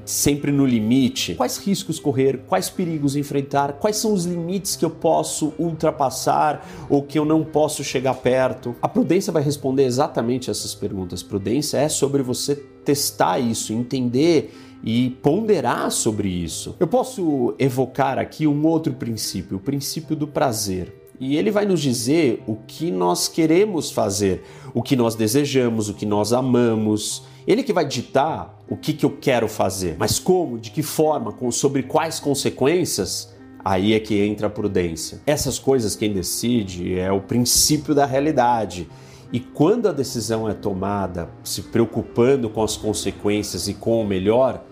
sempre 0.06 0.52
no 0.52 0.66
limite. 0.66 1.36
Quais 1.36 1.58
riscos 1.58 2.00
correr? 2.00 2.44
Quais 2.48 2.70
perigos 2.70 3.16
enfrentar? 3.16 3.74
Quais 3.74 3.98
são 3.98 4.14
os 4.14 4.26
limites 4.26 4.76
que 4.76 4.86
eu 4.86 4.90
posso 4.90 5.54
ultrapassar 5.60 6.66
ou 6.90 7.04
que 7.04 7.18
eu 7.18 7.26
não 7.26 7.44
posso 7.44 7.84
chegar 7.84 8.14
perto? 8.16 8.76
A 8.82 8.88
prudência 8.88 9.34
vai 9.34 9.44
responder 9.44 9.84
exatamente 9.84 10.50
essas 10.50 10.74
perguntas. 10.74 11.22
Prudência 11.22 11.78
é 11.78 11.90
sobre 11.90 12.22
você 12.22 12.56
testar 12.56 13.40
isso, 13.40 13.74
entender 13.74 14.54
e 14.84 15.12
ponderar 15.22 15.90
sobre 15.92 16.28
isso. 16.28 16.76
Eu 16.80 16.88
posso 16.88 17.56
evocar 17.58 18.20
aqui 18.20 18.46
um 18.46 18.66
outro 18.66 18.94
princípio, 18.94 19.58
o 19.58 19.60
princípio 19.60 20.16
do 20.16 20.28
prazer. 20.28 21.02
E 21.20 21.38
ele 21.38 21.52
vai 21.52 21.66
nos 21.66 21.82
dizer 21.82 22.44
o 22.46 22.56
que 22.56 22.92
nós 22.92 23.30
queremos 23.30 23.92
fazer, 23.92 24.44
o 24.74 24.82
que 24.82 24.96
nós 24.96 25.16
desejamos, 25.16 25.88
o 25.88 25.94
que 25.94 26.06
nós 26.06 26.34
amamos. 26.34 27.24
Ele 27.48 27.64
que 27.64 27.74
vai 27.74 27.86
ditar 27.86 28.58
o 28.70 28.78
que, 28.78 28.94
que 28.94 29.06
eu 29.06 29.18
quero 29.20 29.48
fazer, 29.48 29.96
mas 30.00 30.20
como, 30.20 30.58
de 30.58 30.72
que 30.72 30.82
forma, 30.82 31.36
sobre 31.52 31.84
quais 31.84 32.20
consequências, 32.20 33.34
aí 33.64 33.94
é 33.94 34.00
que 34.00 34.20
entra 34.22 34.48
a 34.48 34.50
prudência. 34.50 35.22
Essas 35.26 35.60
coisas 35.60 35.96
quem 35.96 36.14
decide 36.14 36.98
é 36.98 37.12
o 37.12 37.22
princípio 37.22 37.94
da 37.94 38.06
realidade. 38.06 38.90
E 39.32 39.40
quando 39.40 39.90
a 39.90 39.92
decisão 39.92 40.48
é 40.48 40.54
tomada 40.54 41.30
se 41.44 41.64
preocupando 41.64 42.50
com 42.50 42.64
as 42.64 42.78
consequências 42.78 43.68
e 43.68 43.74
com 43.74 44.02
o 44.02 44.08
melhor, 44.08 44.64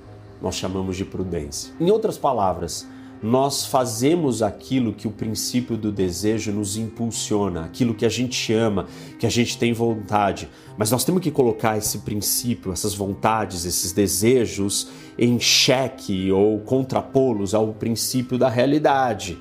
nós 0.41 0.55
chamamos 0.55 0.97
de 0.97 1.05
prudência. 1.05 1.73
Em 1.79 1.89
outras 1.89 2.17
palavras, 2.17 2.87
nós 3.21 3.65
fazemos 3.65 4.41
aquilo 4.41 4.93
que 4.93 5.07
o 5.07 5.11
princípio 5.11 5.77
do 5.77 5.91
desejo 5.91 6.51
nos 6.51 6.75
impulsiona, 6.75 7.65
aquilo 7.65 7.93
que 7.93 8.05
a 8.05 8.09
gente 8.09 8.51
ama, 8.51 8.87
que 9.19 9.27
a 9.27 9.29
gente 9.29 9.57
tem 9.59 9.73
vontade. 9.73 10.49
Mas 10.75 10.89
nós 10.89 11.03
temos 11.03 11.21
que 11.21 11.29
colocar 11.29 11.77
esse 11.77 11.99
princípio, 11.99 12.71
essas 12.71 12.95
vontades, 12.95 13.63
esses 13.63 13.91
desejos 13.91 14.87
em 15.19 15.39
xeque 15.39 16.31
ou 16.31 16.59
contrapô-los 16.61 17.53
ao 17.53 17.73
princípio 17.73 18.39
da 18.39 18.49
realidade. 18.49 19.37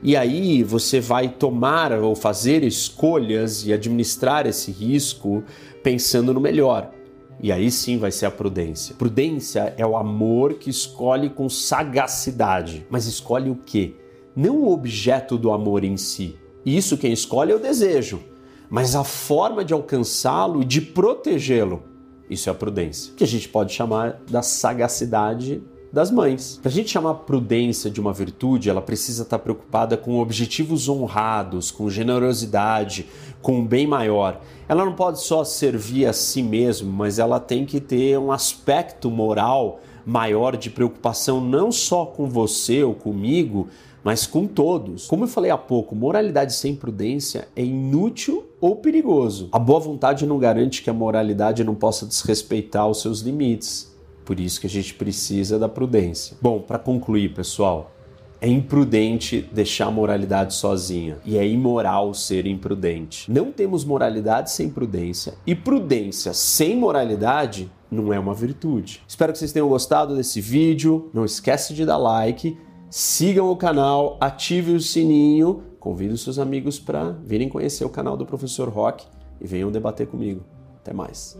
E 0.00 0.16
aí 0.16 0.62
você 0.62 1.00
vai 1.00 1.28
tomar 1.28 1.90
ou 1.92 2.14
fazer 2.14 2.62
escolhas 2.62 3.66
e 3.66 3.72
administrar 3.72 4.46
esse 4.46 4.70
risco 4.70 5.42
pensando 5.82 6.32
no 6.32 6.40
melhor. 6.40 6.93
E 7.40 7.52
aí 7.52 7.70
sim 7.70 7.98
vai 7.98 8.10
ser 8.10 8.26
a 8.26 8.30
prudência. 8.30 8.94
Prudência 8.94 9.74
é 9.76 9.86
o 9.86 9.96
amor 9.96 10.54
que 10.54 10.70
escolhe 10.70 11.28
com 11.28 11.48
sagacidade. 11.48 12.86
Mas 12.88 13.06
escolhe 13.06 13.50
o 13.50 13.56
quê? 13.56 13.94
Não 14.34 14.62
o 14.62 14.72
objeto 14.72 15.36
do 15.36 15.52
amor 15.52 15.84
em 15.84 15.96
si. 15.96 16.36
Isso 16.64 16.96
quem 16.96 17.12
escolhe 17.12 17.52
é 17.52 17.54
o 17.54 17.58
desejo, 17.58 18.22
mas 18.70 18.96
a 18.96 19.04
forma 19.04 19.64
de 19.64 19.74
alcançá-lo 19.74 20.62
e 20.62 20.64
de 20.64 20.80
protegê-lo. 20.80 21.82
Isso 22.28 22.48
é 22.48 22.52
a 22.52 22.54
prudência, 22.54 23.12
que 23.14 23.22
a 23.22 23.26
gente 23.26 23.48
pode 23.48 23.72
chamar 23.72 24.22
da 24.30 24.40
sagacidade 24.40 25.62
das 25.94 26.10
mães. 26.10 26.58
Para 26.60 26.68
a 26.68 26.72
gente 26.72 26.90
chamar 26.90 27.14
prudência 27.14 27.88
de 27.88 28.00
uma 28.00 28.12
virtude, 28.12 28.68
ela 28.68 28.82
precisa 28.82 29.22
estar 29.22 29.38
preocupada 29.38 29.96
com 29.96 30.18
objetivos 30.18 30.88
honrados, 30.88 31.70
com 31.70 31.88
generosidade, 31.88 33.06
com 33.40 33.60
um 33.60 33.66
bem 33.66 33.86
maior. 33.86 34.40
Ela 34.68 34.84
não 34.84 34.94
pode 34.94 35.20
só 35.20 35.44
servir 35.44 36.06
a 36.06 36.12
si 36.12 36.42
mesma, 36.42 36.90
mas 36.90 37.20
ela 37.20 37.38
tem 37.38 37.64
que 37.64 37.80
ter 37.80 38.18
um 38.18 38.32
aspecto 38.32 39.08
moral 39.08 39.80
maior 40.04 40.56
de 40.56 40.68
preocupação 40.68 41.40
não 41.40 41.70
só 41.70 42.04
com 42.04 42.28
você 42.28 42.82
ou 42.82 42.94
comigo, 42.94 43.68
mas 44.02 44.26
com 44.26 44.46
todos. 44.46 45.06
Como 45.06 45.24
eu 45.24 45.28
falei 45.28 45.50
há 45.50 45.56
pouco, 45.56 45.94
moralidade 45.94 46.54
sem 46.54 46.74
prudência 46.74 47.46
é 47.54 47.64
inútil 47.64 48.44
ou 48.60 48.76
perigoso. 48.76 49.48
A 49.52 49.58
boa 49.58 49.78
vontade 49.78 50.26
não 50.26 50.38
garante 50.38 50.82
que 50.82 50.90
a 50.90 50.92
moralidade 50.92 51.62
não 51.62 51.74
possa 51.74 52.04
desrespeitar 52.04 52.88
os 52.88 53.00
seus 53.00 53.20
limites. 53.20 53.93
Por 54.24 54.40
isso 54.40 54.60
que 54.60 54.66
a 54.66 54.70
gente 54.70 54.94
precisa 54.94 55.58
da 55.58 55.68
prudência. 55.68 56.36
Bom, 56.40 56.60
para 56.60 56.78
concluir, 56.78 57.34
pessoal, 57.34 57.92
é 58.40 58.48
imprudente 58.48 59.48
deixar 59.52 59.86
a 59.86 59.90
moralidade 59.90 60.54
sozinha 60.54 61.18
e 61.24 61.38
é 61.38 61.46
imoral 61.46 62.12
ser 62.12 62.46
imprudente. 62.46 63.30
Não 63.30 63.50
temos 63.50 63.84
moralidade 63.84 64.50
sem 64.50 64.68
prudência 64.68 65.34
e 65.46 65.54
prudência 65.54 66.34
sem 66.34 66.76
moralidade 66.76 67.70
não 67.90 68.12
é 68.12 68.18
uma 68.18 68.34
virtude. 68.34 69.00
Espero 69.06 69.32
que 69.32 69.38
vocês 69.38 69.52
tenham 69.52 69.68
gostado 69.68 70.16
desse 70.16 70.40
vídeo. 70.40 71.08
Não 71.14 71.24
esquece 71.24 71.72
de 71.72 71.86
dar 71.86 71.96
like, 71.96 72.58
sigam 72.90 73.50
o 73.50 73.56
canal, 73.56 74.18
ative 74.20 74.72
o 74.72 74.80
sininho, 74.80 75.62
convide 75.78 76.12
os 76.12 76.22
seus 76.22 76.38
amigos 76.38 76.78
para 76.78 77.12
virem 77.24 77.48
conhecer 77.48 77.84
o 77.84 77.90
canal 77.90 78.16
do 78.16 78.26
Professor 78.26 78.68
Rock 78.68 79.06
e 79.40 79.46
venham 79.46 79.70
debater 79.70 80.06
comigo. 80.06 80.42
Até 80.80 80.92
mais. 80.92 81.38